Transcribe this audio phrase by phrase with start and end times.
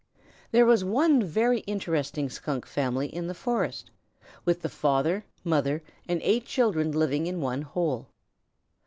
[0.49, 3.91] There was one very interesting Skunk family in the forest,
[4.45, 8.07] with the father, mother, and eight children living in one hole.